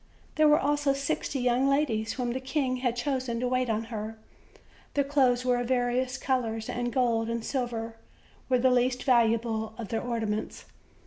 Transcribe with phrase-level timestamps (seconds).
[0.33, 4.17] There were also sixty young ladies, whom the king had chosen to wait on her;
[4.95, 7.97] their clothes were of various colors, and gold and silver
[8.49, 10.65] were the least valuable of their ornaments.